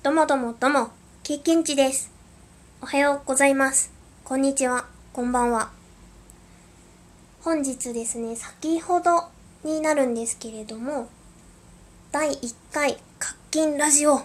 [0.00, 0.90] どもどもども、
[1.24, 2.12] 経験値です。
[2.80, 3.90] おはようございます。
[4.22, 5.72] こんにちは、こんばんは。
[7.40, 9.24] 本日ですね、先ほど
[9.64, 11.08] になるんですけれども、
[12.12, 14.20] 第1回課金ラジオ、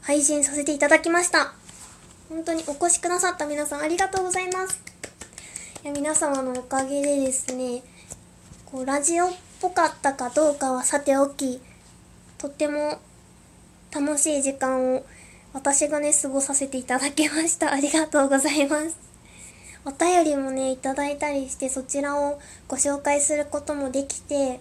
[0.00, 1.52] 配信させていただきました。
[2.30, 4.82] 本当にお越しくださった皆さんありがとうございます。
[5.84, 7.82] いや皆様のおかげでですね、
[8.64, 9.30] こうラジオっ
[9.60, 11.60] ぽかったかどうかはさておき、
[12.38, 12.98] とっても
[13.94, 15.04] 楽しい時間を
[15.52, 17.72] 私がね、過ごさせていただきました。
[17.74, 18.96] ありがとうございます。
[19.84, 24.60] お便りもね、いただいたりして、そちらをご紹介することもできて、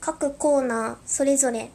[0.00, 1.70] 各コーナーそれぞれ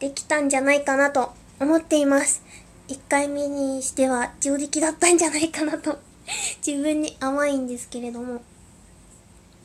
[0.00, 2.42] できたんじゃないかなと思っています。
[2.88, 6.00] 1回目にしては上出来だったんじゃないかなと
[6.66, 8.42] 自分に甘いんですけれども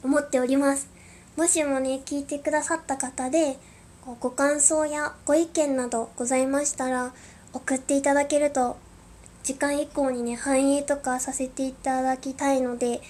[0.04, 0.88] 思っております。
[1.36, 3.58] もしもね、聞いてくださった方で、
[4.05, 7.12] ご感想やご意見などございましたら、
[7.54, 8.77] 送っていただけると、
[9.41, 13.02] 次回以降にね、反映とかさせていただきたいので、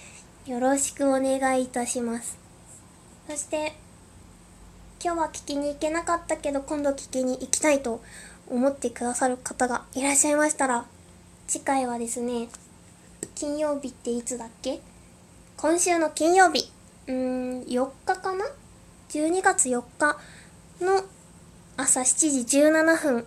[0.46, 2.38] よろしくお願いいたします。
[3.28, 3.74] そして、
[5.04, 8.00] 今日は聞きに行けなかったけど、今度聞きに行きたいと
[8.48, 10.86] 思ってくださる方がいらっしゃいましたら、
[11.46, 12.48] 次回はですね、
[13.34, 14.80] 金曜日っていつだっけ？
[15.58, 16.72] 今週の金曜日、
[17.06, 18.46] うーん、4日かな
[19.10, 20.18] ?12 月4日
[20.80, 21.04] の
[21.76, 23.26] 朝7時17分、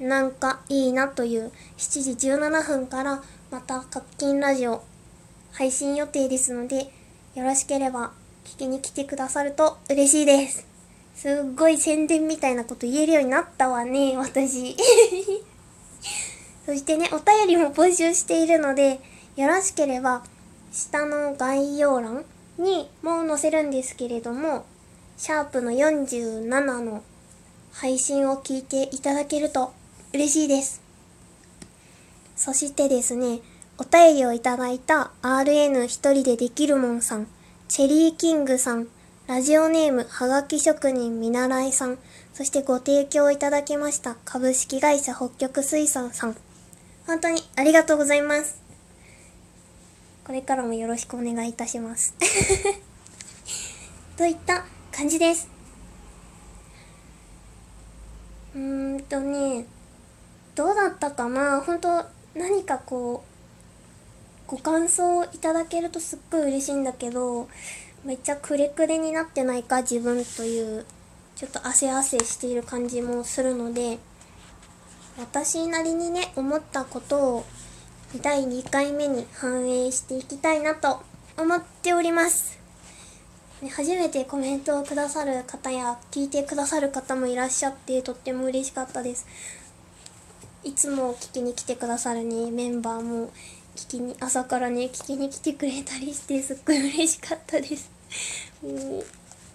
[0.00, 4.82] なんかいいなという7時17分からまた課金ラジオ
[5.52, 6.90] 配信予定ですので、
[7.34, 8.12] よろしければ
[8.44, 10.66] 聞きに来てくださると嬉しいです。
[11.14, 14.76] すっごい宣伝みたいなこと言えるようになったわね、私。
[16.66, 19.00] そしてね、お便りも募集しているので、
[19.36, 20.24] よろしければ、
[20.72, 22.24] 下の概要欄
[22.58, 24.64] にも載せるんですけれども、
[25.16, 27.02] シャープの47の
[27.72, 29.72] 配信を聞いていただけると
[30.12, 30.82] 嬉しいです。
[32.36, 33.40] そしてですね、
[33.78, 37.26] お便りをいただいた RN 一人でできるもんさん、
[37.68, 38.88] チェリーキングさん、
[39.26, 41.98] ラジオネームはがき職人見習いさん、
[42.32, 46.36] そしてご提供いただきました株式会社北極水産さん、
[47.06, 48.60] 本当にありがとうございます。
[50.24, 52.14] これからもよろしくお願いいたします。
[54.16, 54.64] といった
[54.96, 55.48] 感じです。
[58.54, 59.66] うーんとね、
[60.54, 61.60] どうだったかな？
[61.60, 62.04] 本当
[62.38, 63.24] 何かこ
[64.46, 67.48] う、ご感想いただけるとすっごい嬉しいんだけど、
[68.04, 69.82] めっちゃくれくれになってないか？
[69.82, 70.86] 自分という、
[71.34, 73.98] ちょっと汗汗している感じもするので、
[75.18, 77.44] 私なりにね、思ったことを
[78.22, 81.02] 第2回目に反映していきたいなと
[81.36, 82.62] 思っております。
[83.62, 89.26] 初めてコメントをくださる方や聞いてくださる方もいらっしゃってとっても嬉しかったです。
[90.64, 93.30] いつも聞きに来てくださるね、メンバーも
[93.76, 97.90] 聞きに、朝からね、聞きに来てくれたりしてすっごい嬉しかったです。
[98.62, 98.70] も
[99.00, 99.04] う、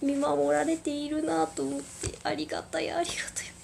[0.06, 3.16] 見守られているなと思って、ありがたい、ありが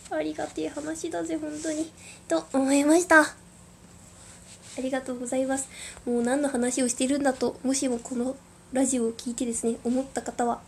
[0.09, 1.91] たい、ありがてえ話だぜ、本当に。
[2.28, 3.22] と思いました。
[3.22, 5.69] ありがとうございます。
[6.06, 8.35] もう何の話をしてるんだと、もしもこの
[8.75, 10.59] ラジオを聞いてですね、思った方は、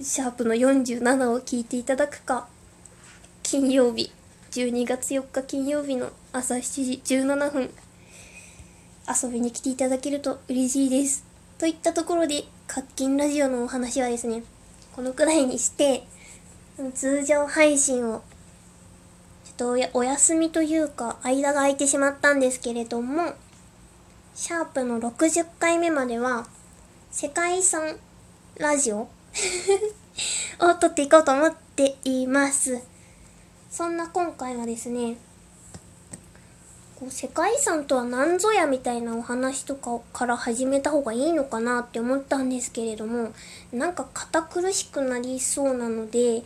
[0.00, 2.46] シャープの47を聞いていただくか、
[3.42, 4.12] 金曜日、
[4.52, 7.70] 12月4日金曜日の朝7時17分、
[9.22, 11.24] 遊びに来ていただけると嬉しいです。
[11.58, 14.44] といったところで、課金ラジオのお話はですね、
[14.94, 16.04] このくらいにして、
[16.94, 18.22] 通常配信を
[19.44, 23.34] ちょっとおお休みというか、間が空いてしまったんですけれども、
[24.36, 26.46] シャープの60回目までは、
[27.10, 27.98] 世界遺産
[28.58, 29.08] ラジオ？
[30.60, 32.80] を撮っていこうと思っています。
[33.70, 35.16] そんな今回はですね、
[36.98, 43.32] こう世界遺産とは何ぞやみたいなお話とかから始めた方がいいのかなって思ったんですけれども、
[43.72, 46.42] なんか堅苦しくなりそうなので、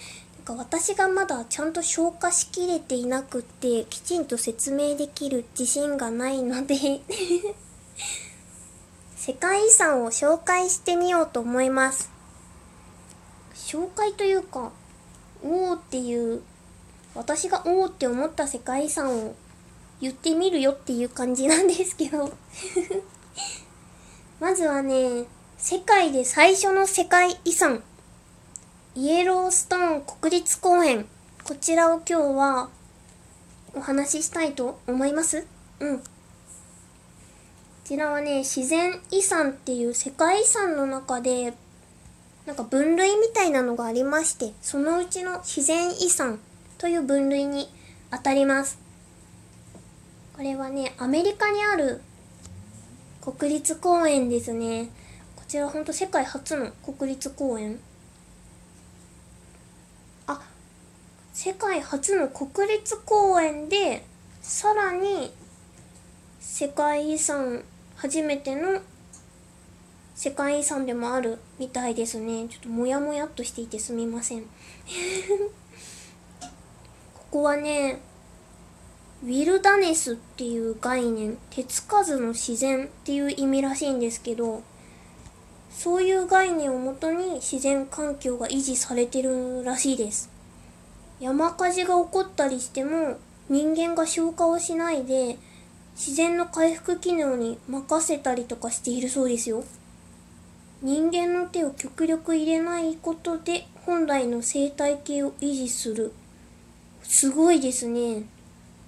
[0.47, 6.76] なんか私がまだちゃんと消化しきれていなくって、きちんと説明できる自信がないので
[9.20, 12.11] 世界遺産を紹介してみようと思います。
[13.52, 14.72] 紹介というか、
[15.44, 16.40] おーっていう、
[17.14, 19.34] 私がおーって思った世界遺産を
[20.00, 22.32] 言ってみるよっていう感じなんですけど
[24.40, 25.26] まずはね、
[25.58, 27.82] 世界で最初の世界遺産、
[28.94, 31.06] イエローストーン国立公園。
[31.44, 32.70] こちらを今日は
[33.75, 35.46] お話ししたいと思います。
[35.81, 36.02] うん。
[37.90, 41.54] ちらはね、自然遺産っていう世界遺産の中で、
[42.46, 46.38] なんか分類みたいなのがありまして、そのうちの自然遺産
[46.78, 47.69] という分類に
[48.12, 48.78] 当たります。
[50.37, 52.00] これはねアメリカにある
[53.20, 54.88] 国立公園ですね。
[55.34, 57.81] こちらほんと世界初の国立公園。
[60.28, 60.40] あ
[61.32, 64.04] 世界初の国立公園で
[64.43, 65.32] さらに
[66.38, 67.64] 世界遺産
[68.00, 68.81] 初めての
[70.14, 72.49] 世界遺産でもあるみたいですね。
[72.49, 74.44] ちょっとモヤモヤっとしていてすみません。
[77.12, 78.00] ここはね
[79.23, 84.62] ウィルダネスっていう概念手つかずの自然っていう意味らしいんですけど
[85.70, 90.31] そういう概念をもとに自然環境が維持されてるらしいです。
[91.20, 93.19] 山火事が起こったりしても
[93.50, 95.37] 人間が消火をしないで
[95.94, 99.64] 自然の回復機能に任せたりとかしているそうですよ。
[100.82, 106.12] 人間の手を極力入れないことで本来の生態系を維持する。
[107.02, 108.25] すごいですね。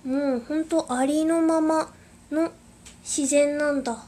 [0.05, 1.93] もうほんとありのまま
[2.31, 2.51] の
[3.03, 4.05] 自然なんだ。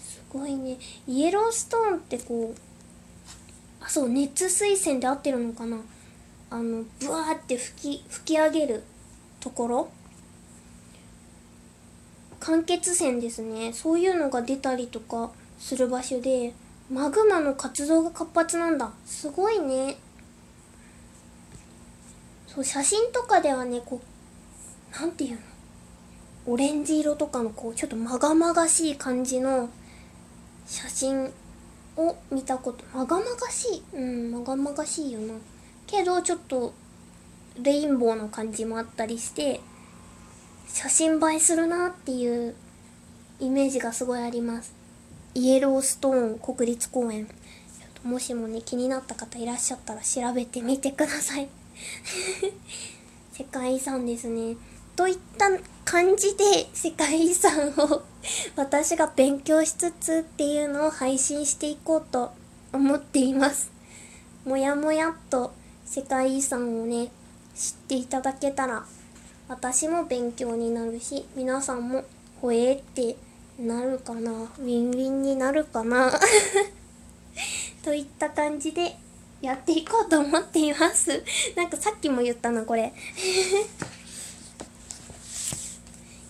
[0.00, 0.78] すごいね。
[1.06, 5.78] イエローストーンってこうあそう熱水栓で合ってるのかな。
[6.48, 8.84] あのブワーって吹き吹き上げる
[9.40, 9.88] ところ。
[12.46, 13.72] 間欠泉ですね。
[13.72, 16.52] そういうのが出たりとかする場所で
[16.88, 18.92] マグマの活動が活発なんだ。
[19.04, 19.96] すごいね。
[22.46, 25.38] そう写真とかではねこうなんていうの？
[26.46, 29.68] オレンジ色とかのこうちょっとまがまがしい感じの
[30.68, 31.32] 写真
[31.96, 33.96] を見たことまがまがしい？
[33.96, 35.34] うんまがまがしいよな。
[35.88, 36.72] けどちょっと
[37.60, 39.60] レインボーの感じもあったりして
[40.66, 42.54] 写真映えするなっていう
[43.40, 44.74] イメージがすごいあります。
[45.34, 47.28] イエローストーン国立公園。
[48.02, 51.48] もしもね気になった方いらっしゃったら調べてみてください。
[53.32, 54.56] 世界遺産ですね。
[54.94, 55.50] といった
[55.84, 58.02] 感じで世界遺産を
[58.56, 62.32] 私が勉強しつつっていうのを配信していこうと
[62.72, 63.70] 思っています。
[64.44, 65.52] もやもやっと
[65.84, 67.10] 世界遺産をね、
[67.54, 68.86] 知っていただけたら
[69.48, 72.04] 私も勉強になるし、皆さんも
[72.40, 73.16] ほえって
[73.58, 74.32] なるかな？
[74.32, 76.12] ウィンウィンになるかな？
[77.84, 78.96] といった感じで
[79.40, 81.22] やっていこうと思っています。
[81.54, 82.92] なんかさっきも言ったな、これ。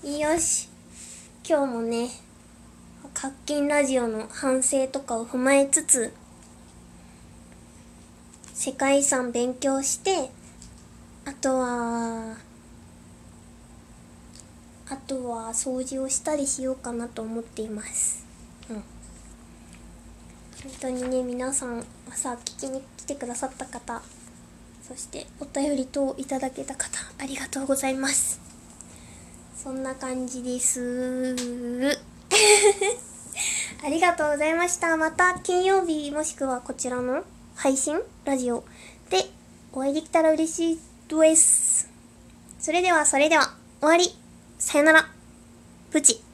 [0.05, 0.69] よし
[1.49, 2.11] 今日もね
[3.13, 6.13] 活金ラジオの反省とかを踏まえつつ
[8.55, 10.31] 世界遺産勉強して
[11.25, 12.37] あとは
[14.89, 18.25] あとは掃除をしたりしようかなと思っています
[18.71, 18.85] うん本
[20.81, 24.03] 当にね皆さん朝聞きに来てくださった方
[24.83, 26.89] そしてお便り等いただけた方
[27.19, 28.47] ありがとうございます
[29.67, 31.35] そんな感じです。
[33.85, 34.97] ありがとうございました。
[34.97, 37.25] また金曜日もしくはこちらの
[37.57, 38.63] 配信ラジオ
[39.11, 39.25] で
[39.73, 41.91] お会いできたら嬉しいです。
[42.61, 44.26] それではそれでは終わり。
[44.59, 45.09] さよなら。
[45.91, 46.26] プチ。